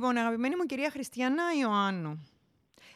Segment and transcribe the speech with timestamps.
[0.00, 2.28] Λοιπόν, αγαπημένη μου κυρία Χριστιανά Ιωάννου,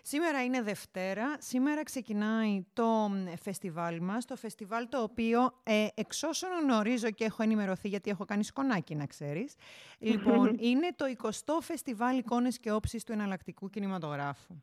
[0.03, 3.11] σήμερα είναι Δευτέρα, σήμερα ξεκινάει το
[3.43, 8.25] φεστιβάλ μας, το φεστιβάλ το οποίο ε, εξ όσων γνωρίζω και έχω ενημερωθεί γιατί έχω
[8.25, 9.55] κάνει σκονάκι να ξέρεις,
[10.11, 14.63] λοιπόν, είναι το 20ο φεστιβάλ εικόνες και όψεις του εναλλακτικού κινηματογράφου.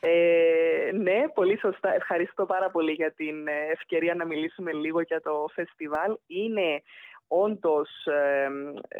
[0.00, 1.94] Ε, ναι, πολύ σωστά.
[1.94, 6.16] Ευχαριστώ πάρα πολύ για την ε, ευκαιρία να μιλήσουμε λίγο για το φεστιβάλ.
[6.26, 6.82] Είναι
[7.28, 8.48] όντως ε,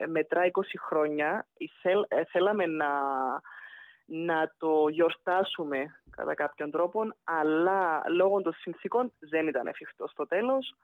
[0.06, 1.46] μετρά 20 χρόνια.
[2.08, 2.90] Ε, θέλαμε να,
[4.04, 10.74] να το γιορτάσουμε κατά κάποιον τρόπο, αλλά λόγω των συνθήκων δεν ήταν εφικτό στο τέλος.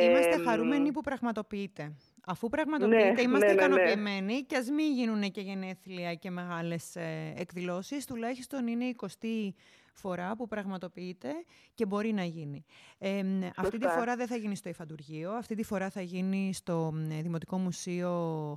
[0.00, 1.92] Είμαστε χαρούμενοι που πραγματοποιείτε.
[2.26, 3.74] Αφού πραγματοποιείτε, ναι, είμαστε ναι, ναι, ναι.
[3.74, 9.52] ικανοποιημένοι και ας μην γίνουν και γενέθλια και μεγάλες ε, εκδηλώσεις, τουλάχιστον είναι η 20η
[9.92, 11.32] φορά που πραγματοποιείται
[11.74, 12.64] και μπορεί να γίνει.
[12.98, 13.22] Ε,
[13.56, 17.58] αυτή τη φορά δεν θα γίνει στο Ιφαντουργείο, αυτή τη φορά θα γίνει στο Δημοτικό
[17.58, 18.12] Μουσείο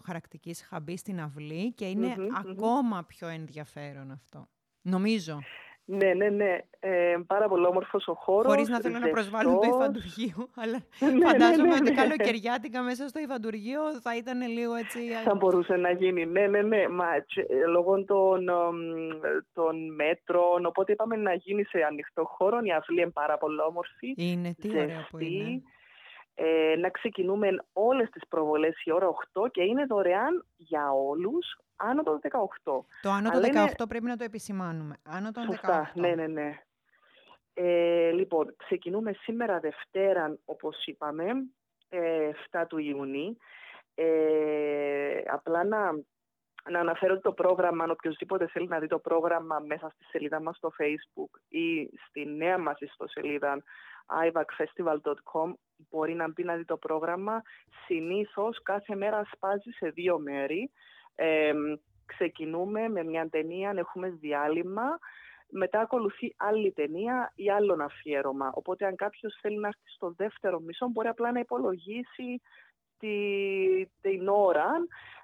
[0.05, 4.47] Χαρακτικής Χαμπής στην Αυλή και ειναι ακόμα πιο ενδιαφέρον αυτό.
[4.81, 5.39] Νομίζω.
[5.87, 6.57] Ναι, ναι, ναι.
[6.79, 8.51] Ε, πάρα πολύ όμορφος ο χώρος.
[8.51, 13.07] Χωρίς να θέλω να προσβάλλω το υφαντουργείο, αλλά ναι, ναι, φαντάζομαι ναι, ότι καλοκαιριάτικα μέσα
[13.07, 14.99] στο υφαντουργείο θα ήταν λίγο έτσι.
[15.23, 16.25] Θα μπορούσε να γίνει.
[16.25, 16.87] Ναι, ναι, ναι.
[16.87, 17.05] Μα,
[17.67, 18.45] λόγω των,
[19.53, 22.59] των μέτρων, οπότε είπαμε να γίνει σε ανοιχτό χώρο.
[22.63, 24.13] Η αυλή είναι πάρα πολύ όμορφη.
[24.15, 25.61] Είναι, τι ωραία που είναι.
[26.37, 32.03] Ε, να ξεκινούμε όλες τις προβολές η ώρα 8 και είναι δωρεάν για όλους άνω
[32.03, 32.19] των
[32.63, 32.81] 18.
[33.01, 34.97] Το άνω των 18 πρέπει να το επισημάνουμε.
[35.03, 35.99] Άνω των Σωστά, 18.
[35.99, 36.59] ναι, ναι, ναι.
[37.53, 41.25] Ε, λοιπόν, ξεκινούμε σήμερα Δευτέρα, όπως είπαμε,
[41.89, 43.37] ε, 7 του Ιουνίου.
[43.95, 45.91] Ε, απλά να,
[46.69, 50.57] να αναφέρω το πρόγραμμα, αν οποιοδήποτε θέλει να δει το πρόγραμμα μέσα στη σελίδα μας
[50.57, 53.63] στο Facebook ή στη νέα μας ιστοσελίδα
[54.07, 55.53] ivacfestival.com
[55.89, 57.41] μπορεί να μπει να δει το πρόγραμμα.
[57.85, 60.71] Συνήθως κάθε μέρα σπάζει σε δύο μέρη.
[61.15, 61.53] Ε,
[62.05, 64.99] ξεκινούμε με μια ταινία, έχουμε διάλειμμα,
[65.49, 68.51] μετά ακολουθεί άλλη ταινία ή άλλο αφιέρωμα.
[68.53, 72.41] Οπότε αν κάποιος θέλει να έρθει στο δεύτερο μισό μπορεί απλά να υπολογίσει
[72.97, 73.17] τη,
[74.01, 74.71] την ώρα,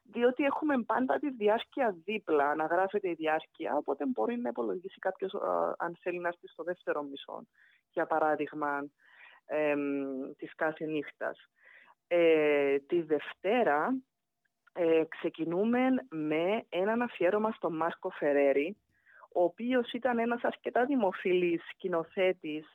[0.04, 5.34] διότι έχουμε πάντα τη διάρκεια δίπλα, αναγράφεται η διάρκεια, οπότε μπορεί να υπολογίσει κάποιος
[5.78, 7.44] αν θέλει να έρθει στο δεύτερο μισό,
[7.92, 8.90] για παράδειγμα,
[9.46, 9.76] ε,
[10.38, 11.40] της κάθε νύχτας.
[12.08, 14.02] Ε, τη Δευτέρα
[14.74, 18.78] ε, ξεκινούμε με έναν αφιέρωμα στον Μάρκο Φερέρι,
[19.34, 22.66] ο οποίος ήταν ένας αρκετά δημοφιλής σκηνοθέτης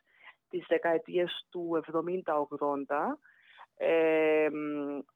[0.50, 3.18] της δεκαετίες του 70-80,
[3.76, 4.48] ε,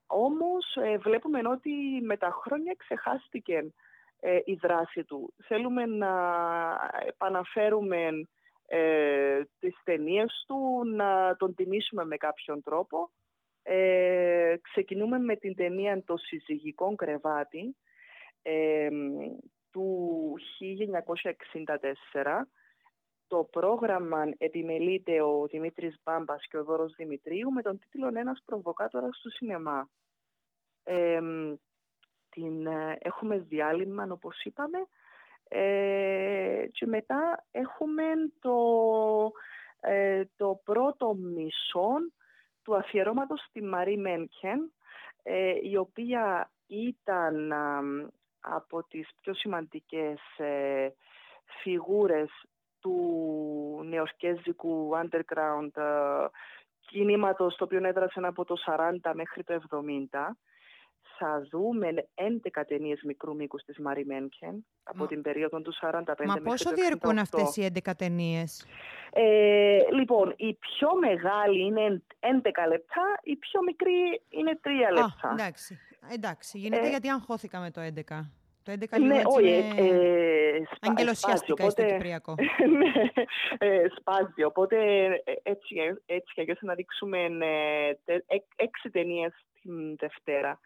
[0.07, 1.71] όμως ε, βλέπουμε ότι
[2.01, 3.73] με τα χρόνια ξεχάστηκε
[4.19, 5.33] ε, η δράση του.
[5.47, 6.11] Θέλουμε να
[7.07, 8.27] επαναφέρουμε
[8.67, 13.09] ε, τις ταινίες του, να τον τιμήσουμε με κάποιον τρόπο
[13.63, 17.75] ε, ξεκινούμε με την ταινία «Το συζυγικό κρεβάτι»
[18.41, 18.89] ε,
[19.71, 20.33] του
[22.21, 22.41] 1964.
[23.27, 29.19] Το πρόγραμμα επιμελείται ο Δημήτρης Μπάμπας και ο Δώρος Δημητρίου με τον τίτλο «Ένας προβοκάτορας
[29.21, 29.89] του σινεμά».
[30.83, 31.19] Ε,
[32.29, 32.67] την,
[32.99, 34.77] έχουμε διάλειμμα, όπως είπαμε,
[36.71, 38.03] και μετά έχουμε
[38.39, 38.55] το,
[40.35, 41.93] το πρώτο μισό
[42.71, 44.71] του αφιερώματος στη Μαρή Μένκεν,
[45.23, 47.53] ε, η οποία ήταν
[48.39, 50.87] από τις πιο σημαντικές ε,
[51.61, 52.29] φιγούρες
[52.79, 56.25] του νεοσκέζικου underground ε,
[56.79, 60.19] κινήματος το οποίο έδρασε από το 40 μέχρι το 70
[61.17, 66.35] θα δούμε 11 ταινίες μικρού μήκους της Μαρή Μένκεν από την περίοδο του 45 Μα
[66.43, 68.65] πόσο διαρκούν αυτές οι 11 ταινίες;
[69.13, 75.27] Ε, λοιπόν, η πιο μεγάλη είναι 11 λεπτά, η πιο μικρή είναι 3 λεπτά.
[75.27, 75.79] Α, εντάξει.
[76.13, 76.57] εντάξει.
[76.57, 78.25] Γίνεται ε, γιατί αγχώθηκα με το 11.
[78.63, 79.87] Το 11 ναι, λίγο όχι, είναι...
[79.87, 82.35] ε, αγγελοσιαστικά οπότε, στο Κυπριακό.
[82.79, 83.11] ναι,
[83.57, 84.43] ε, σπάζει.
[84.43, 84.77] Οπότε
[85.43, 85.75] έτσι,
[86.05, 87.17] έτσι και να δείξουμε
[88.05, 88.17] ε,
[88.55, 90.59] έξι ταινίες την Δευτέρα.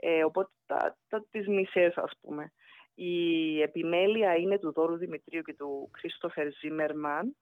[0.00, 2.52] Ε, οπότε τα, τα, τις μισές ας πούμε.
[2.94, 7.36] Η επιμέλεια είναι του Δόρου Δημητρίου και του Κρίστοφερ Ζίμερμαν.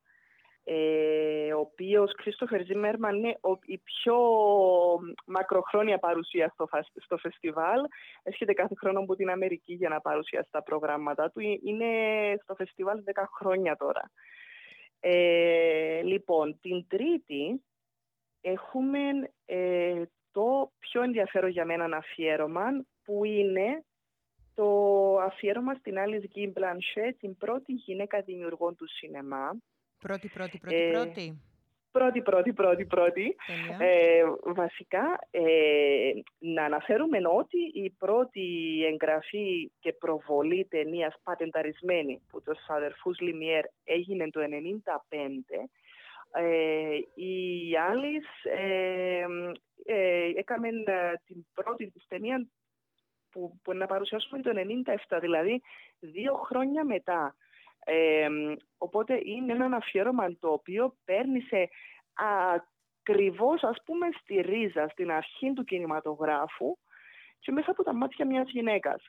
[0.64, 4.16] ε, ο οποίος Κρίστοφερ Ζήμερμαν είναι η πιο
[5.26, 7.80] μακροχρόνια παρουσία στο, στο φεστιβάλ.
[8.22, 11.40] Έρχεται κάθε χρόνο από την Αμερική για να παρουσιάσει τα προγράμματα του.
[11.40, 11.86] Ε, είναι
[12.42, 14.10] στο φεστιβάλ 10 χρόνια τώρα.
[15.00, 17.62] Ε, λοιπόν, την Τρίτη
[18.46, 19.00] έχουμε
[19.44, 20.02] ε,
[20.32, 23.84] το πιο ενδιαφέρον για μένα αφιέρωμα που είναι
[24.54, 24.68] το
[25.18, 29.56] αφιέρωμα στην Alice Guy Blanchet, την πρώτη γυναίκα δημιουργών του σινεμά.
[29.98, 31.40] Πρώτη, πρώτη, πρώτη, ε, πρώτη.
[31.90, 33.36] Πρώτη, πρώτη, πρώτη, πρώτη.
[33.78, 38.46] Ε, βασικά, ε, να αναφέρουμε ότι η πρώτη
[38.92, 44.46] εγγραφή και προβολή ταινίας πατενταρισμένη που τους αδερφούς Λιμιέρ έγινε το 1995
[45.46, 45.62] ε,
[47.14, 49.26] η Άλις ε,
[49.84, 52.46] ε, έκαμε ε, την πρώτη της ταινία
[53.30, 54.50] που, που να παρουσιάσουμε το
[55.08, 55.62] 1997, δηλαδή
[55.98, 57.36] δύο χρόνια μετά.
[57.84, 58.28] Ε,
[58.78, 61.68] οπότε είναι ένα αφιέρωμα το οποίο παίρνει σε
[62.12, 66.78] ακριβώς ας πούμε στη ρίζα, στην αρχή του κινηματογράφου
[67.38, 69.02] και μέσα από τα μάτια μιας γυναίκας.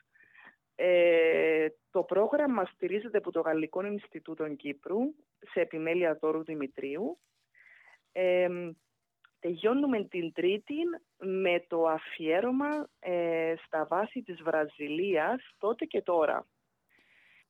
[0.80, 4.98] Ε, το πρόγραμμα στηρίζεται από το Γαλλικό Ινστιτούτο Κύπρου
[5.38, 7.18] σε επιμέλεια Δόρου Δημητρίου.
[8.12, 8.48] Ε,
[9.40, 10.76] τελειώνουμε την Τρίτη
[11.16, 16.46] με το αφιέρωμα ε, στα βάση της Βραζιλίας τότε και τώρα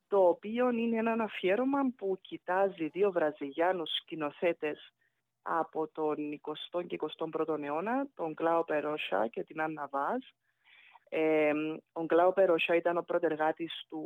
[0.08, 4.92] το οποίο είναι ένα αφιέρωμα που κοιτάζει δύο Βραζιλιάνους σκηνοθέτες
[5.42, 6.40] από τον
[6.72, 10.24] 20ο και 21ο αιώνα, τον Κλάο Περόσα και την Άννα Βάζ.
[11.08, 11.52] Ε,
[11.92, 14.02] ο Κλάο Περόσα ήταν ο πρωτεργάτης του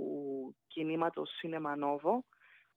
[0.67, 2.19] κινήματος Cinema Novo,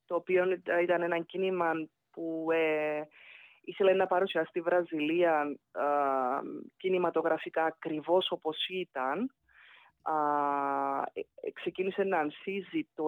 [0.05, 0.45] το οποίο
[0.81, 1.71] ήταν ένα κίνημα
[2.11, 3.01] που ε,
[3.61, 5.81] ήθελε να παρουσιάσει στη Βραζιλία ε,
[6.77, 9.35] κινηματογραφικά ακριβώς όπως ήταν,
[11.13, 13.05] ε, ε, ξεκίνησε να ανθίζει το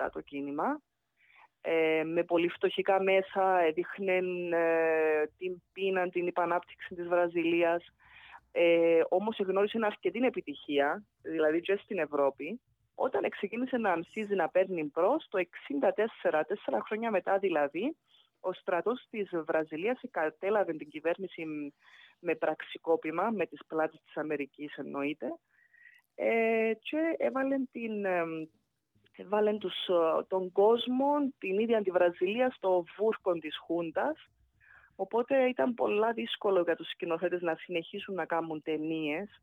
[0.00, 0.80] 60 το κίνημα
[1.60, 4.16] ε, με πολύ φτωχικά μέσα έδειχνε
[4.56, 7.84] ε, την πείνα, την υπανάπτυξη της Βραζιλίας
[8.52, 12.60] ε, όμως εγνώρισε αρκετή επιτυχία, δηλαδή και στην Ευρώπη
[12.94, 15.38] όταν ξεκίνησε να ανθίζει να παίρνει προς το
[16.22, 17.96] 64, τέσσερα χρόνια μετά δηλαδή
[18.40, 21.72] ο στρατός της Βραζιλίας κατέλαβε την κυβέρνηση
[22.20, 25.26] με πραξικόπημα, με τις πλάτες της Αμερικής εννοείται
[26.14, 28.04] ε, και έβαλε, την,
[29.16, 31.06] έβαλε τους, ε, τον κόσμο,
[31.38, 34.28] την ίδια τη Βραζιλία στο βούρκο της Χούντας.
[35.00, 39.42] Οπότε ήταν πολλά δύσκολο για τους σκηνοθέτες να συνεχίσουν να κάνουν ταινίες.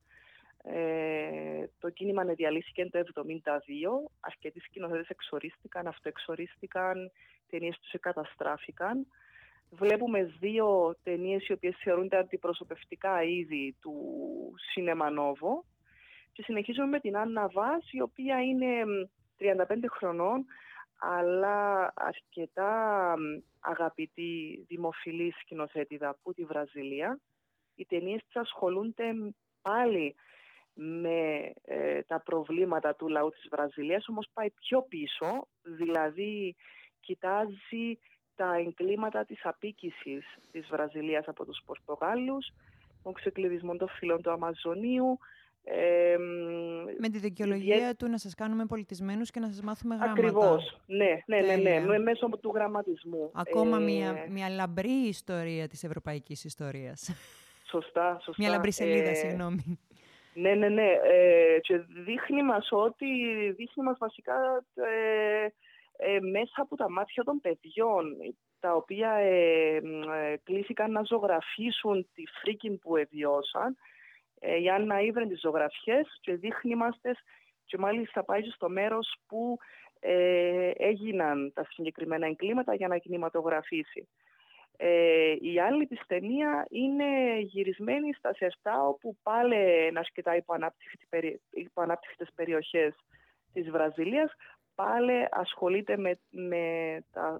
[0.63, 4.11] Ε, το κίνημα διαλύθηκε το 1972.
[4.19, 7.11] Αρκετοί σκηνοθέτες εξορίστηκαν, αυτοεξορίστηκαν,
[7.49, 9.07] ταινίες τους εκαταστράφηκαν.
[9.69, 13.95] Βλέπουμε δύο ταινίες οι οποίες θεωρούνται αντιπροσωπευτικά είδη του
[14.71, 15.63] Σινέμα Νόβο
[16.33, 18.67] και συνεχίζουμε με την Άννα Βάς, η οποία είναι
[19.37, 20.45] 35 χρονών,
[20.97, 23.13] αλλά αρκετά
[23.59, 27.19] αγαπητή δημοφιλή σκηνοθέτηδα από τη Βραζιλία.
[27.75, 29.03] Οι ταινίες της ασχολούνται
[29.61, 30.15] πάλι
[30.73, 36.55] με ε, τα προβλήματα του λαού της Βραζιλίας, όμως πάει πιο πίσω, δηλαδή
[36.99, 37.99] κοιτάζει
[38.35, 42.47] τα εγκλήματα της απίκησης της Βραζιλίας από τους Πορτογάλους,
[43.03, 45.17] τον ξεκλειδισμό των φύλων του Αμαζονίου,
[46.99, 50.21] με τη δικαιολογία του να σας κάνουμε πολιτισμένους και να σας μάθουμε γράμματα.
[50.21, 53.31] Ακριβώς, ναι, ναι, ναι, ναι, ναι μέσω του γραμματισμού.
[53.33, 53.83] Ακόμα ε...
[53.83, 57.11] μια, μια λαμπρή ιστορία της ευρωπαϊκής ιστορίας.
[57.69, 58.43] Σωστά, σωστά.
[58.43, 59.13] Μια λαμπρή σελίδα, ε...
[59.13, 59.79] συγγνώμη.
[60.33, 60.87] Ναι, ναι, ναι.
[61.03, 63.05] Ε, και δείχνει μας ότι,
[63.51, 65.47] δείχνει μας βασικά ε,
[65.97, 68.15] ε, μέσα από τα μάτια των παιδιών,
[68.59, 69.81] τα οποία ε, ε,
[70.43, 73.77] κλήθηκαν να ζωγραφίσουν τη φρίκη που εβιώσαν
[74.39, 76.99] ε, η Άννα ήβρε τις ζωγραφιές και δείχνει μας
[77.65, 79.57] και μάλιστα πάει στο μέρος που
[79.99, 84.07] ε, έγιναν τα συγκεκριμένα εγκλήματα για να κινηματογραφήσει.
[84.77, 90.41] Ε, η άλλη της ταινία είναι γυρισμένη στα Σεφτά όπου πάλι να σκητάει
[91.51, 92.95] υποανάπτυκτες περιοχές
[93.53, 94.33] της Βραζιλίας
[94.75, 97.39] πάλι ασχολείται με, με τα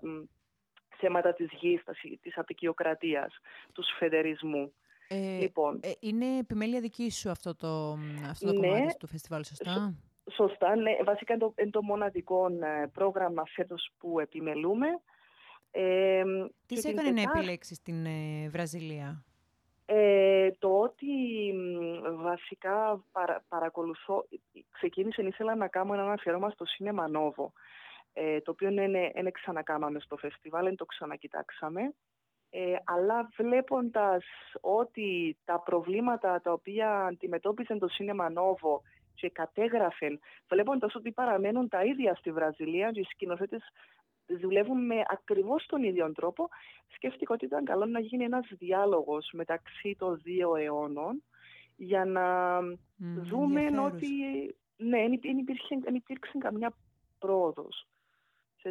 [0.97, 1.83] θέματα της γης,
[2.21, 3.39] της απεικιοκρατίας,
[3.73, 4.73] τους σφεδερισμού.
[5.07, 5.79] Ε, λοιπόν.
[5.83, 7.97] Ε, είναι επιμέλεια δική σου αυτό το,
[8.29, 9.95] αυτό το ναι, κομμάτι του φεστιβάλ, σωστά;
[10.31, 10.91] σωστά, ναι.
[11.05, 14.87] Βασικά είναι το, είναι το μοναδικό ε, πρόγραμμα φέτος που επιμελούμε.
[15.71, 16.23] Ε,
[16.65, 19.23] Τι σε έκανε να επιλέξεις την ε, Βραζιλία;
[19.85, 21.07] Ε, το ότι
[22.15, 24.27] βασικά παρα, παρακολουθώ,
[24.71, 27.53] ξεκίνησε ήθελα να κάνω ένα αφιέρωμα στο Σίνεμα Νόβο,
[28.13, 31.93] ε, το οποίο είναι, είναι ξανακάμαμε στο φεστιβάλ, δεν το ξανακοιτάξαμε.
[32.49, 34.23] Ε, αλλά βλέποντας
[34.61, 38.81] ότι τα προβλήματα τα οποία αντιμετώπιζε το Σίνεμα Νόβο
[39.13, 43.61] και κατέγραφε, βλέποντας ότι παραμένουν τα ίδια στη Βραζιλία και οι σκηνοθέτες
[44.25, 46.49] δουλεύουν με ακριβώς τον ίδιο τρόπο,
[46.87, 51.23] σκέφτηκα ότι ήταν καλό να γίνει ένας διάλογος μεταξύ των δύο αιώνων
[51.75, 52.59] για να
[52.99, 54.07] δούμε ότι
[54.77, 56.73] ναι, δεν υπήρξε, υπήρξε καμιά
[57.19, 57.87] πρόοδος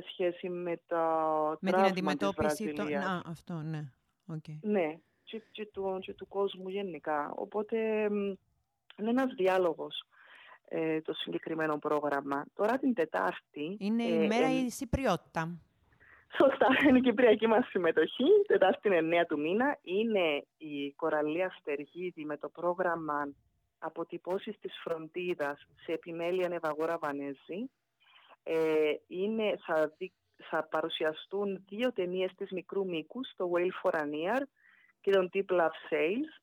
[0.00, 2.94] σε σχέση με τα με την αντιμετώπιση των...
[2.94, 3.84] Α, αυτό, ναι.
[4.32, 4.58] Okay.
[4.60, 7.32] Ναι, και, και, του, και του κόσμου γενικά.
[7.36, 7.76] Οπότε
[8.98, 10.04] είναι ένας διάλογος
[10.68, 12.44] ε, το συγκεκριμένο πρόγραμμα.
[12.54, 13.76] Τώρα την Τετάρτη...
[13.78, 15.58] Είναι η ε, μέρα ε, η Συπριότητα.
[16.38, 18.24] Σωστά, είναι η κυπριακή μας συμμετοχή.
[18.46, 19.78] Τετάρτη είναι 9 του μήνα.
[19.82, 23.28] Είναι η Κοραλία Στεργίδη με το πρόγραμμα
[23.78, 27.70] αποτυπώσεις της φροντίδας σε επιμέλεια Νεβαγόρα Βανέζη.
[28.48, 29.92] Ε, είναι, θα,
[30.36, 34.42] θα παρουσιαστούν δύο ταινίες της μικρού μήκου, το Whale for an Ear
[35.00, 36.40] και τον Deep Love Sales.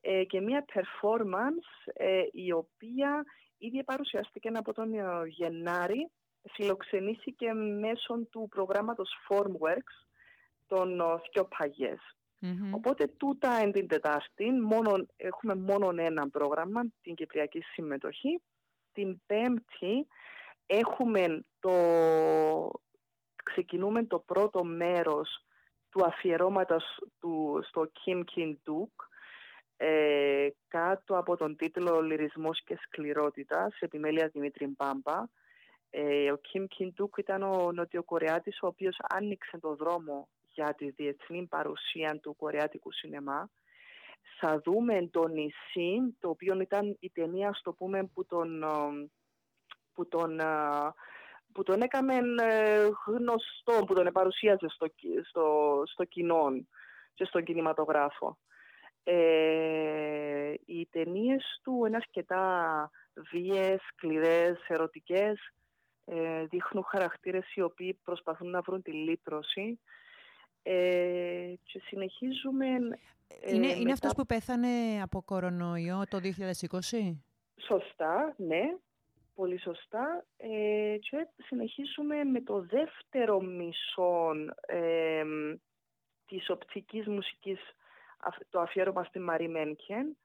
[0.00, 3.24] Ε, και μια performance ε, η οποία
[3.58, 4.92] ήδη παρουσιάστηκε από τον
[5.26, 6.10] Γενάρη,
[6.52, 10.06] φιλοξενήθηκε μέσω του προγράμματος Formworks
[10.66, 11.48] των Θκιο
[12.70, 18.40] Οπότε τούτα εν την Τετάρτη μόνο, έχουμε μόνο ένα πρόγραμμα, την Κυπριακή Συμμετοχή.
[18.92, 20.06] Την Πέμπτη
[20.66, 21.72] έχουμε το,
[23.44, 25.44] ξεκινούμε το πρώτο μέρος
[25.90, 26.84] του αφιερώματος
[27.20, 29.06] του, στο Kim Kim Duk,
[29.76, 35.22] ε, κάτω από τον τίτλο «Λυρισμός και σκληρότητας» σε επιμέλεια Δημήτρη Μπάμπα.
[35.90, 40.90] Ε, ο Kim Kim Duk ήταν ο Νοτιοκορεάτης ο οποίος άνοιξε το δρόμο για τη
[40.90, 43.50] διεθνή παρουσία του κορεάτικου σινεμά.
[44.40, 48.66] Θα δούμε το νησί, το οποίο ήταν η ταινία, στο πούμε, που τον, ε,
[49.94, 50.44] που τον, ε,
[51.52, 54.86] που τον έκαμε ε, γνωστό, που τον παρουσίαζε στο,
[55.28, 56.46] στο, στο κοινό
[57.14, 58.38] και στον κινηματογράφο.
[59.04, 62.90] Ε, οι ταινίες του είναι αρκετά
[63.30, 65.52] βίες, σκληρές, ερωτικές.
[66.04, 69.80] Ε, δείχνουν χαρακτήρες οι οποίοι προσπαθούν να βρουν τη λύτρωση
[70.62, 72.66] ε, και συνεχίζουμε...
[73.40, 77.16] Ε, είναι, είναι αυτός που πέθανε από κορονοϊό το 2020?
[77.66, 78.62] Σωστά, ναι.
[79.34, 80.24] Πολύ σωστά.
[80.36, 84.30] Ε, και συνεχίζουμε με το δεύτερο μισό
[84.66, 85.24] ε,
[86.26, 87.60] της οπτικής μουσικής,
[88.50, 90.16] το αφιέρωμα στη Μαρή Μένκεν.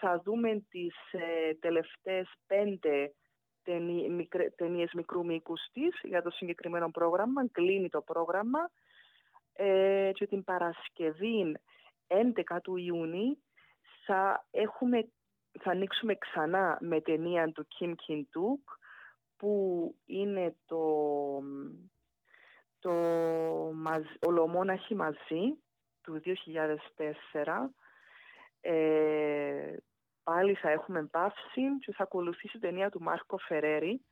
[0.00, 3.14] Θα δούμε τις ε, τελευταίες πέντε
[4.56, 7.48] ταινίες μικρού μήκους της για το συγκεκριμένο πρόγραμμα.
[7.48, 8.70] Κλείνει το πρόγραμμα
[9.52, 11.56] ε, και την Παρασκευή
[12.06, 13.38] 11 του Ιούνιου
[14.04, 15.08] θα, έχουμε,
[15.60, 18.76] θα ανοίξουμε ξανά με ταινία του Kim Kim Duk
[19.36, 20.82] που είναι το,
[22.78, 22.92] το
[24.20, 25.58] «Ολομόναχοι μαζί»
[26.02, 26.34] του 2004.
[28.60, 29.76] Ε,
[30.22, 34.04] πάλι θα έχουμε παύση και θα ακολουθήσει ταινία του Μάρκο Φερέρι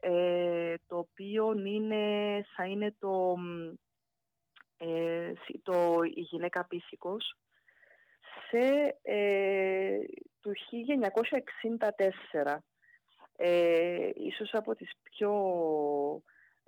[0.00, 3.36] ε, το οποίο είναι, θα είναι το
[4.76, 5.32] ε,
[5.62, 7.36] το, η γυναίκα πίθηκος
[8.48, 9.98] σε ε,
[10.40, 10.52] του
[12.44, 12.56] 1964.
[13.36, 15.32] Ε, ίσως από τις πιο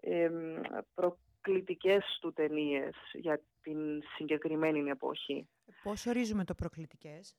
[0.01, 0.31] ε,
[0.95, 5.49] προκλητικές του ταινίες για την συγκεκριμένη εποχή.
[5.83, 7.37] Πώς ορίζουμε το προκλητικές;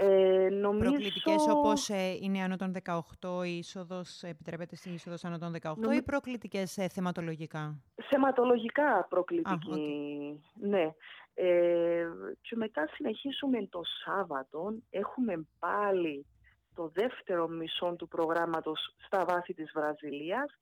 [0.00, 0.90] Ε, νομίζω...
[0.90, 2.72] Προκλητικές όπως ε, είναι άνω των
[3.20, 10.42] 18, η είσοδος, επιτρέπεται στην είσοδος άνω των 18 ή προκλητικές ε, θεματολογικά; Θεματολογικά προκλητική,
[10.54, 10.94] ναι.
[11.34, 12.08] Ε,
[12.40, 16.26] και μετά συνεχίσουμε το Σάββατο, έχουμε πάλι
[16.74, 20.58] το δεύτερο μισό του προγράμματος στα βάθη της Βραζιλίας,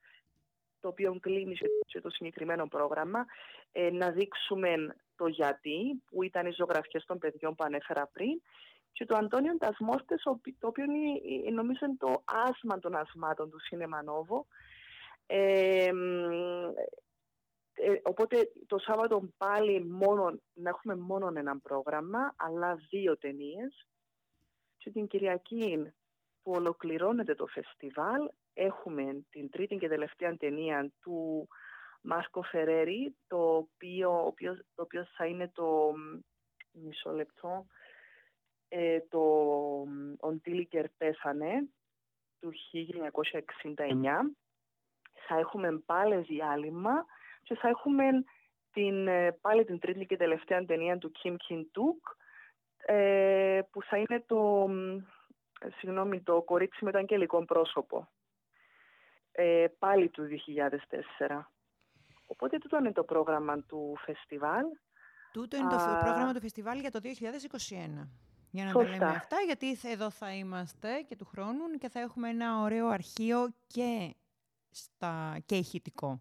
[0.80, 3.26] το οποίο κλείνει σε το συγκεκριμένο πρόγραμμα,
[3.72, 8.40] ε, να δείξουμε το γιατί, που ήταν οι ζωγραφιές των παιδιών που ανέφερα πριν,
[8.92, 10.22] και το Αντώνιο Τασμόστες,
[10.58, 14.46] το οποίο είναι, νομίζω είναι το άσμα των ασμάτων του Σίνεμα Νόβο.
[17.78, 23.86] Ε, οπότε το Σάββατο πάλι μόνο, να έχουμε μόνο ένα πρόγραμμα, αλλά δύο ταινίες.
[24.76, 25.92] Και την Κυριακή
[26.42, 31.48] που ολοκληρώνεται το φεστιβάλ, έχουμε την τρίτη και τελευταία ταινία του
[32.00, 34.34] Μάσκο Φερέρι, το οποίο,
[34.74, 35.94] το οποίο θα είναι το
[36.70, 37.66] μισό λεπτό,
[38.68, 39.22] ε, το
[40.20, 41.68] Οντίλικερ πέθανε
[42.40, 44.36] του 1969.
[45.28, 47.04] Θα έχουμε πάλι διάλειμμα
[47.46, 48.04] και θα έχουμε
[48.72, 52.14] την, ε, πάλι την τρίτη και τελευταία ταινία του Kim Kim Duk
[52.76, 54.68] ε, που θα είναι το,
[55.78, 58.08] συγγνώμη, το κορίτσι με το αγγελικό πρόσωπο.
[59.32, 60.28] Ε, πάλι του
[61.28, 61.40] 2004.
[62.26, 64.64] Οπότε τούτο είναι το πρόγραμμα του φεστιβάλ.
[65.32, 68.08] Τούτο είναι το πρόγραμμα του φεστιβάλ για το 2021.
[68.50, 68.88] Για να Σωστά.
[68.88, 72.86] τα λέμε αυτά, γιατί εδώ θα είμαστε και του χρόνου και θα έχουμε ένα ωραίο
[72.86, 74.14] αρχείο και,
[74.70, 75.36] στα...
[75.46, 76.20] και ηχητικο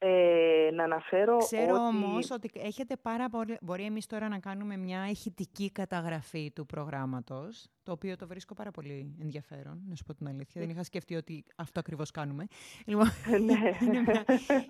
[0.00, 1.96] Ε, να αναφέρω Ξέρω ότι...
[1.96, 3.56] όμως ότι έχετε πάρα πολύ...
[3.60, 8.70] Μπορεί εμείς τώρα να κάνουμε μια ηχητική καταγραφή του προγράμματος, το οποίο το βρίσκω πάρα
[8.70, 10.60] πολύ ενδιαφέρον, να σου πω την αλήθεια.
[10.60, 12.46] Δεν είχα σκεφτεί ότι αυτό ακριβώς κάνουμε.
[12.86, 13.08] Λοιπόν,
[13.44, 13.58] Ναι.
[13.84, 14.24] είναι μια,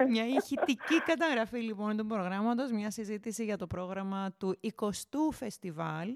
[0.08, 6.08] μια ηχητική καταγραφή λοιπόν του προγράμματος, μια συζήτηση για το πρόγραμμα του 20ου φεστιβάλ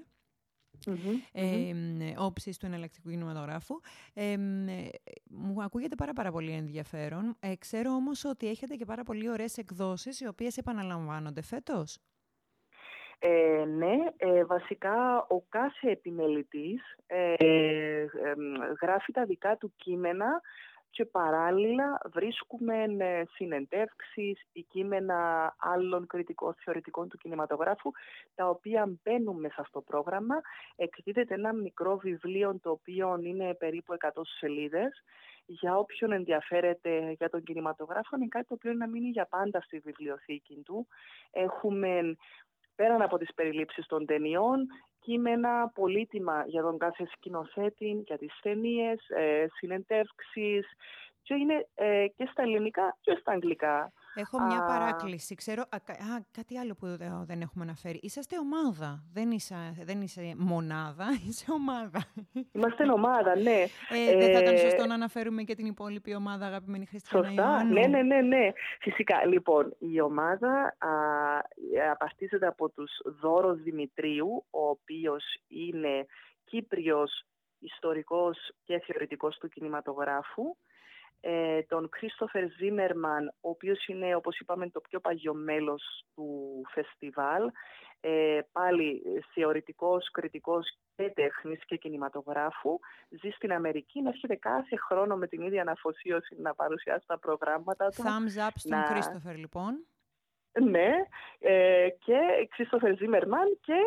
[0.87, 3.79] Μμμ, ε, όψης του εναλλακτικού κινηματογράφου.
[4.13, 4.37] Ε, ε,
[5.29, 7.35] μου ακούγεται πάρα, πάρα πολύ ενδιαφέρον.
[7.39, 11.99] Ε, ξέρω όμως ότι έχετε και πάρα πολύ ωραίες εκδόσεις, οι οποίες επαναλαμβάνονται φέτος.
[13.25, 18.07] Ε, ναι, ε, βασικά ο κάθε επιμελητής ε, ε,
[18.81, 20.41] γράφει τα δικά του κείμενα
[20.93, 27.91] και παράλληλα βρίσκουμε ε, συνεντεύξεις ή κείμενα άλλων κριτικών θεωρητικών του κινηματογράφου
[28.35, 30.35] τα οποία μπαίνουν μέσα στο πρόγραμμα.
[30.75, 35.03] Εκδίδεται ένα μικρό βιβλίο το οποίο είναι περίπου 100 σελίδες
[35.45, 39.61] για όποιον ενδιαφέρεται για τον κινηματογράφο είναι κάτι το οποίο είναι να μείνει για πάντα
[39.61, 40.87] στη βιβλιοθήκη του.
[41.31, 42.15] Έχουμε
[42.75, 44.67] πέραν από τις περιλήψεις των ταινιών,
[44.99, 50.67] κείμενα πολύτιμα για τον κάθε σκηνοθέτη, για τις ταινίες, ε, συνεντεύξεις
[51.21, 53.91] και είναι ε, και στα ελληνικά και στα αγγλικά.
[54.15, 55.35] Έχω μια παράκληση.
[55.35, 55.77] Ξέρω, α,
[56.31, 57.99] κάτι άλλο που δεν έχουμε αναφέρει.
[58.01, 59.03] Είσαστε ομάδα.
[59.13, 62.03] Δεν είσαι, δεν είσαι μονάδα, είσαι ομάδα.
[62.51, 63.65] Είμαστε ομάδα, ναι.
[63.89, 67.87] Ε, δεν θα ήταν σωστό να αναφέρουμε και την υπόλοιπη ομάδα, αγαπημένη Χριστιανά Σωστά, ναι,
[67.87, 68.51] ναι, ναι, ναι.
[68.79, 70.89] Φυσικά, λοιπόν, η ομάδα α,
[71.91, 72.91] απαρτίζεται από τους
[73.21, 76.05] Δώρος Δημητρίου, ο οποίος είναι
[76.43, 77.25] Κύπριος
[77.59, 80.55] ιστορικός και θεωρητικός του κινηματογράφου
[81.25, 87.51] ε, τον Κρίστοφερ Ζίμερμαν, ο οποίος είναι, όπως είπαμε, το πιο παγιό μέλος του φεστιβάλ,
[87.99, 89.01] ε, πάλι
[89.33, 92.79] θεωρητικός, κριτικός και τέχνης και κινηματογράφου,
[93.21, 97.89] ζει στην Αμερική, να έρχεται κάθε χρόνο με την ίδια αναφοσίωση να παρουσιάσει τα προγράμματα
[97.89, 98.03] του.
[98.03, 99.85] Thumbs up στον Κρίστοφερ, λοιπόν.
[100.61, 100.91] Ναι,
[101.39, 103.77] ε, και Κρίστοφερ Ζίμερμαν και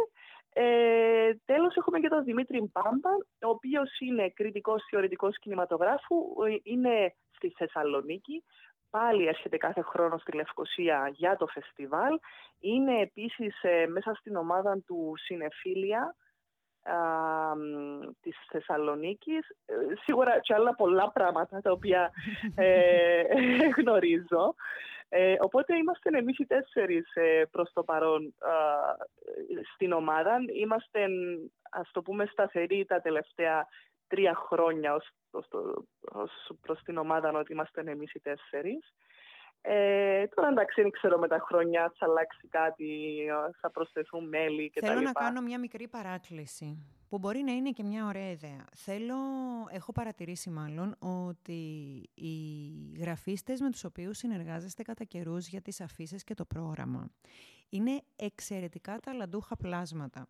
[0.58, 3.10] ε, τέλος έχουμε και τον Δημήτρη Μπάμπα,
[3.42, 6.16] ο οποίος είναι κριτικός θεωρητικός κινηματογράφου,
[6.62, 8.44] είναι στη Θεσσαλονίκη.
[8.90, 12.18] Πάλι έρχεται κάθε χρόνο στη Λευκοσία για το φεστιβάλ.
[12.58, 16.16] Είναι επίσης ε, μέσα στην ομάδα του Συνεφίλια
[16.82, 16.96] α,
[18.20, 19.48] της Θεσσαλονίκης.
[19.66, 22.10] Ε, σίγουρα και άλλα πολλά πράγματα τα οποία
[22.54, 23.22] ε,
[23.78, 24.54] γνωρίζω.
[25.08, 28.34] Ε, οπότε είμαστε εμείς οι τέσσερις ε, προς το παρόν
[29.74, 30.38] στην ομάδα.
[30.52, 31.06] Είμαστε,
[31.70, 33.66] ας το πούμε, σταθεροί τα τελευταία
[34.06, 35.48] τρία χρόνια ως, ως,
[36.02, 38.94] ως προς την ομάδα ότι είμαστε εμείς οι τέσσερις.
[39.68, 43.18] Ε, τώρα εντάξει, δεν ξέρω με τα χρόνια θα αλλάξει κάτι,
[43.60, 44.86] θα προσθεθούν μέλη κτλ.
[44.86, 48.64] Θέλω να κάνω μια μικρή παράκληση που μπορεί να είναι και μια ωραία ιδέα.
[48.74, 49.16] Θέλω,
[49.70, 51.62] έχω παρατηρήσει μάλλον ότι
[52.14, 52.34] οι
[52.98, 57.10] γραφίστες με τους οποίους συνεργάζεστε κατά καιρούς για τις αφήσεις και το πρόγραμμα
[57.68, 60.28] είναι εξαιρετικά ταλαντούχα πλάσματα.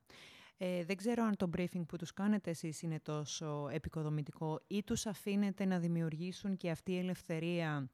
[0.58, 5.06] Ε, δεν ξέρω αν το briefing που τους κάνετε εσείς είναι τόσο επικοδομητικό ή τους
[5.06, 7.90] αφήνετε να δημιουργήσουν και αυτή η ελευθερία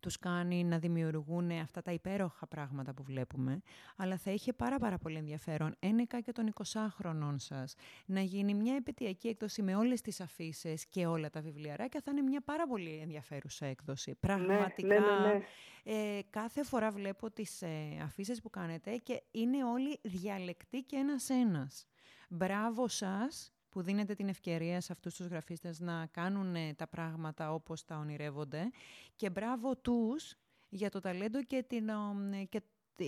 [0.00, 3.60] τους κάνει να δημιουργούν αυτά τα υπέροχα πράγματα που βλέπουμε,
[3.96, 7.74] αλλά θα είχε πάρα πάρα πολύ ενδιαφέρον ένεκα και των 20χρονών σας
[8.06, 12.22] να γίνει μια επαιτειακή έκδοση με όλες τις αφήσει και όλα τα βιβλιαράκια, θα είναι
[12.22, 14.14] μια πάρα πολύ ενδιαφέρουσα έκδοση.
[14.14, 15.40] Πραγματικά, ναι, ναι, ναι,
[15.82, 21.86] ε, κάθε φορά βλέπω τις ε, αφήσει που κάνετε και είναι όλοι διαλεκτοί και ένας-ένας.
[22.28, 27.52] Μπράβο σας που δίνετε την ευκαιρία σε αυτούς τους γραφίστες να κάνουν ε, τα πράγματα
[27.52, 28.70] όπως τα ονειρεύονται.
[29.16, 30.34] Και μπράβο τους
[30.68, 32.62] για το ταλέντο και την, ε, και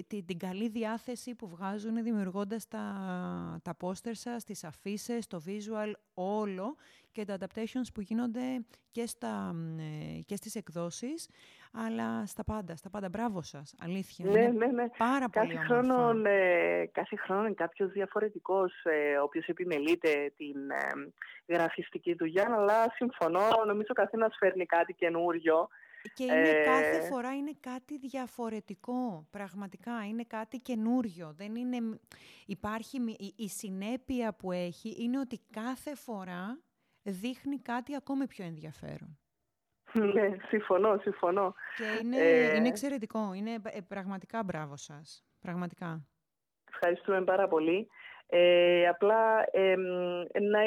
[0.08, 2.84] την, την καλή διάθεση που βγάζουν δημιουργώντας τα,
[3.62, 6.76] τα πόστερ σας, τις αφήσει, το visual, όλο
[7.12, 11.28] και τα adaptations που γίνονται και, στα, ε, και στις εκδόσεις
[11.72, 13.08] αλλά στα πάντα, στα πάντα.
[13.08, 14.30] Μπράβο σας, αλήθεια.
[14.30, 14.88] Ναι, ναι, ναι.
[14.98, 20.70] Πάρα κάθε πολύ χρόνο, ε, κάθε χρόνο είναι κάποιος διαφορετικός, ε, ο οποίος επιμελείται την
[20.70, 25.68] ε, γραφιστική δουλειά, αλλά συμφωνώ, νομίζω καθένας φέρνει κάτι καινούριο.
[26.14, 31.32] Και είναι, κάθε φορά είναι κάτι διαφορετικό, πραγματικά, είναι κάτι καινούριο.
[31.36, 32.00] Δεν είναι,
[32.46, 36.58] υπάρχει, η, η συνέπεια που έχει είναι ότι κάθε φορά
[37.02, 39.18] δείχνει κάτι ακόμη πιο ενδιαφέρον.
[40.14, 41.54] Ναι, συμφωνώ, συμφωνώ.
[41.76, 42.56] Και είναι, ε...
[42.56, 43.32] είναι εξαιρετικό.
[43.34, 45.24] Είναι ε, πραγματικά μπράβο σας.
[45.40, 46.06] Πραγματικά.
[46.72, 47.88] Ευχαριστούμε πάρα πολύ.
[48.26, 49.74] Ε, απλά ε,
[50.40, 50.60] να,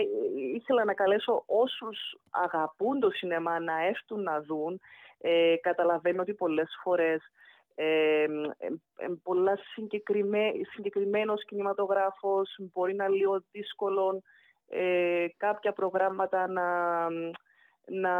[0.55, 4.79] ήθελα να καλέσω όσους αγαπούν το σινεμά να έρθουν να δουν.
[5.25, 7.21] Ε, καταλαβαίνω ότι πολλές φορές
[7.75, 8.25] ε,
[9.23, 14.21] πολλά συγκεκριμέ, συγκεκριμένος κινηματογράφος μπορεί να είναι λίγο δύσκολο
[15.37, 16.63] κάποια προγράμματα να
[17.85, 18.13] να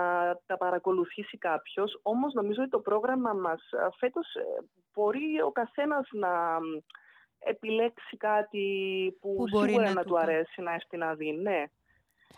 [0.45, 1.99] τα παρακολουθήσει κάποιος.
[2.01, 4.41] Όμως νομίζω ότι το πρόγραμμα μας φέτος ε,
[4.93, 6.57] μπορεί ο καθένας να
[7.39, 8.67] επιλέξει κάτι
[9.21, 11.31] που, που σίγουρα να, να του αρέσει να έρθει να δει.
[11.31, 11.63] Ναι.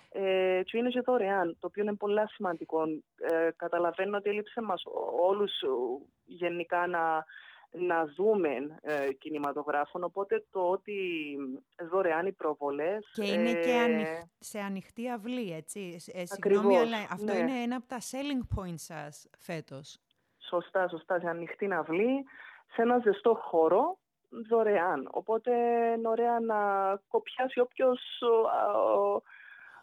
[0.10, 2.84] Ε, και είναι και δωρεάν, το οποίο είναι πολύ σημαντικό.
[3.16, 4.84] Ε, καταλαβαίνω ότι έλειψε μας
[5.20, 5.52] όλους
[6.26, 7.26] γενικά να,
[7.72, 10.94] να δούμε ε, κινηματογράφων, οπότε το ότι
[11.90, 13.12] δωρεάν οι προβολές...
[13.14, 16.04] Και είναι και ε, σε ανοιχτή αυλή, έτσι.
[16.14, 17.38] Ε, συγγνώμη, αλλά αυτό ναι.
[17.38, 20.00] είναι ένα από τα selling points σας φέτος.
[20.38, 22.24] Σωστά, σωστά, σε ανοιχτή αυλή,
[22.74, 23.98] σε ένα ζεστό χώρο,
[24.50, 25.08] δωρεάν.
[25.12, 25.52] Οπότε
[25.98, 26.56] είναι ωραία να
[27.08, 28.00] κοπιάσει όποιος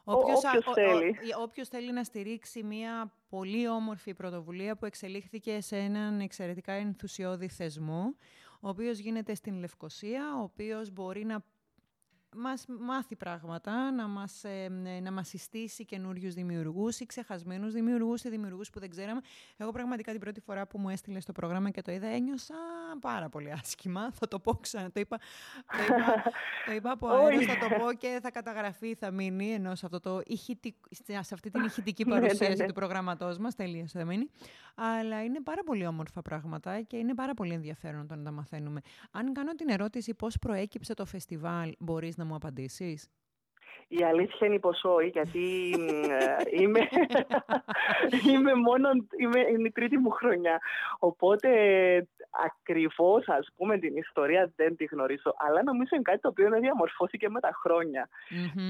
[0.05, 0.41] Όποιος,
[0.75, 1.17] θέλει.
[1.43, 8.15] όποιος θέλει να στηρίξει μια πολύ όμορφη πρωτοβουλία που εξελίχθηκε σε έναν εξαιρετικά ενθουσιώδη θεσμό,
[8.61, 11.45] ο οποίος γίνεται στην Λευκοσία, ο οποίος μπορεί να
[12.37, 14.69] μας μάθει πράγματα, να μας, ε,
[15.03, 19.21] να μας συστήσει καινούριους δημιουργούς ή ξεχασμένους δημιουργούς ή δημιουργούς που δεν ξέραμε.
[19.57, 22.55] Εγώ πραγματικά την πρώτη φορά που μου έστειλε στο πρόγραμμα και το είδα ένιωσα
[23.01, 24.11] πάρα πολύ άσχημα.
[24.19, 24.91] Θα το πω ξανά.
[24.91, 25.19] Το είπα,
[25.67, 26.23] το είπα,
[26.67, 30.01] το είπα από αέρας, θα το πω και θα καταγραφεί, θα μείνει ενώ σε, αυτό
[30.01, 30.23] το
[31.21, 32.67] σε αυτή την ηχητική ναι, ναι, παρουσίαση ναι.
[32.67, 33.55] του προγραμματός μας.
[33.55, 34.31] Τελείωσε, θα μείνει.
[34.75, 38.81] Αλλά είναι πάρα πολύ όμορφα πράγματα και είναι πάρα πολύ ενδιαφέρον το να τα μαθαίνουμε.
[39.11, 43.11] Αν κάνω την ερώτηση πώς προέκυψε το φεστιβάλ, μπορείς να μου απαντήσεις;
[43.89, 45.75] Η αλήθεια είναι πως όχι, γιατί
[46.09, 46.81] ε, είμαι,
[48.33, 50.61] είμαι μόνο, είμαι, είναι η τρίτη μου χρονιά.
[50.99, 51.49] Οπότε
[52.31, 57.29] ακριβώς ας πούμε την ιστορία δεν τη γνωρίζω, αλλά νομίζω είναι κάτι το οποίο διαμορφώθηκε
[57.29, 58.09] με τα χρόνια.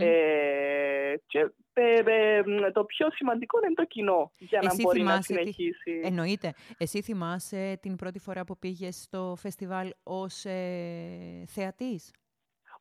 [0.00, 6.00] Ε, και ε, το πιο σημαντικό είναι το κοινό για να μπορεί να συνεχίσει.
[6.02, 6.54] Εννοείται.
[6.78, 12.10] Εσύ θυμάσαι την πρώτη φορά που πήγες στο φεστιβάλ ως ε, θεατής;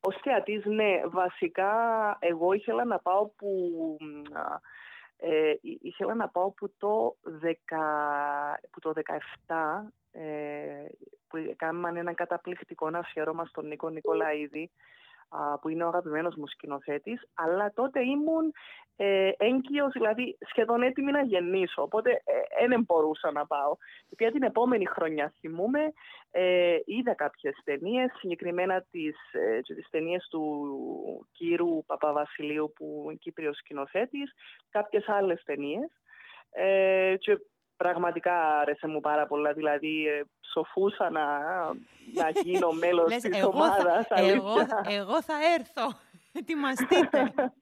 [0.04, 1.00] Ως θεατής, ναι.
[1.06, 1.72] Βασικά,
[2.20, 3.96] εγώ ήθελα να πάω που...
[5.16, 7.52] Ε, ήθελα να πάω που το, 10,
[8.70, 8.92] που το
[9.46, 9.54] 17
[10.12, 10.86] ε,
[11.28, 14.70] που έκαναν ένα καταπληκτικό αφιέρωμα στον Νίκο Νικολαίδη
[15.60, 18.52] που είναι ο αγαπημένος μου σκηνοθέτης, αλλά τότε ήμουν
[18.96, 22.22] ε, έγκυος, δηλαδή σχεδόν έτοιμη να γεννήσω, οπότε
[22.58, 23.76] δεν ε, μπορούσα να πάω.
[24.16, 25.92] Και την επόμενη χρονιά θυμούμε,
[26.30, 33.56] ε, είδα κάποιες ταινίες, συγκεκριμένα τις, ε, τις ταινίες του κύρου Παπαβασιλείου που είναι Κύπριος
[33.56, 34.32] σκηνοθέτης,
[34.70, 35.90] κάποιες άλλες ταινίες.
[36.54, 37.38] Ε, και
[37.82, 39.52] πραγματικά άρεσε μου πάρα πολλά.
[39.52, 41.26] Δηλαδή, ε, σοφούσα να,
[42.14, 44.06] να γίνω μέλος της ομάδας.
[44.08, 44.54] εγώ,
[44.88, 45.98] εγώ θα έρθω.
[46.40, 47.32] Ετοιμαστείτε.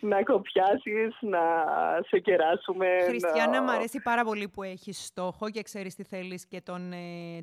[0.00, 1.40] να κοπιάσεις, να
[2.06, 2.86] σε κεράσουμε.
[3.06, 3.62] Χριστιανά, να...
[3.62, 6.96] μου αρέσει πάρα πολύ που έχεις στόχο και ξέρεις τι θέλεις και τον, ε,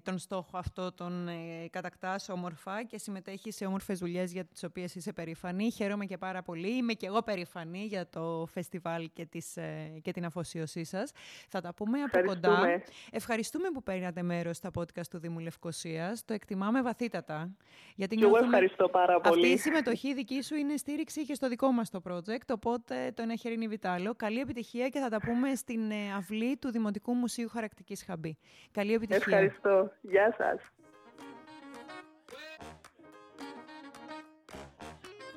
[0.03, 4.95] τον στόχο αυτό τον ε, κατακτάς όμορφα και συμμετέχεις σε όμορφες δουλειές για τις οποίες
[4.95, 5.71] είσαι περήφανη.
[5.71, 6.75] Χαίρομαι και πάρα πολύ.
[6.75, 11.11] Είμαι και εγώ περήφανη για το φεστιβάλ και, τις, ε, και την αφοσίωσή σας.
[11.49, 12.81] Θα τα πούμε από κοντά.
[13.11, 16.25] Ευχαριστούμε που παίρνατε μέρος στα podcast του Δήμου Λευκοσίας.
[16.25, 17.49] Το εκτιμάμε βαθύτατα.
[17.95, 19.41] Γιατί και εγώ ευχαριστώ πάρα πολύ.
[19.41, 23.21] Αυτή η συμμετοχή δική σου είναι στήριξη και στο δικό μας το project, οπότε το
[23.21, 24.13] ένα χέρι είναι βιτάλο.
[24.15, 28.37] Καλή επιτυχία και θα τα πούμε στην ε, αυλή του Δημοτικού Μουσείου Χαρακτικής Χαμπή.
[28.71, 29.37] Καλή επιτυχία.
[29.37, 29.91] Ευχαριστώ.
[30.01, 30.59] Γεια σας.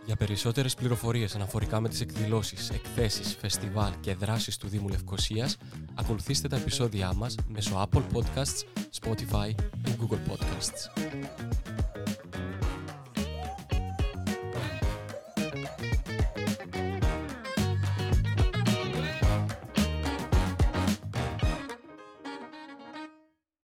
[0.05, 5.59] Για περισσότερες πληροφορίες αναφορικά με τις εκδηλώσεις, εκθέσεις, φεστιβάλ και δράσεις του Δήμου Λευκοσίας,
[5.95, 8.65] ακολουθήστε τα επεισόδια μας μέσω Apple Podcasts,
[9.01, 9.51] Spotify
[9.87, 11.92] ή Google Podcasts.